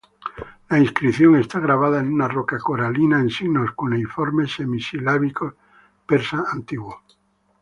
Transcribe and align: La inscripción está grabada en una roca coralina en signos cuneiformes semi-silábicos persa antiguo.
La 0.71 0.79
inscripción 0.79 1.35
está 1.35 1.59
grabada 1.59 1.99
en 1.99 2.11
una 2.11 2.27
roca 2.27 2.57
coralina 2.57 3.19
en 3.19 3.29
signos 3.29 3.69
cuneiformes 3.73 4.51
semi-silábicos 4.51 5.53
persa 6.07 6.43
antiguo. 6.51 7.03